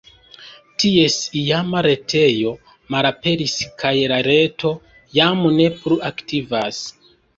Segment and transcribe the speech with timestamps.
[0.83, 2.53] Ties iama retejo
[2.95, 3.53] malaperis
[3.83, 4.73] kaj la reto
[5.19, 6.81] jam ne plu aktivas.